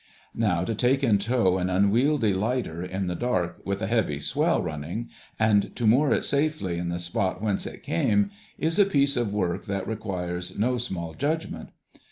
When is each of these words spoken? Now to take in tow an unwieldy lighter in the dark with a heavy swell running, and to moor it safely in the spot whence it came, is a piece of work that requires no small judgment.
Now 0.33 0.63
to 0.63 0.73
take 0.73 1.03
in 1.03 1.19
tow 1.19 1.59
an 1.59 1.69
unwieldy 1.69 2.33
lighter 2.33 2.81
in 2.83 3.05
the 3.05 3.13
dark 3.13 3.61
with 3.67 3.83
a 3.83 3.85
heavy 3.85 4.19
swell 4.19 4.59
running, 4.59 5.09
and 5.37 5.75
to 5.75 5.85
moor 5.85 6.11
it 6.11 6.25
safely 6.25 6.79
in 6.79 6.89
the 6.89 6.97
spot 6.97 7.39
whence 7.39 7.67
it 7.67 7.83
came, 7.83 8.31
is 8.57 8.79
a 8.79 8.85
piece 8.85 9.15
of 9.15 9.31
work 9.31 9.65
that 9.65 9.87
requires 9.87 10.57
no 10.57 10.79
small 10.79 11.13
judgment. 11.13 11.69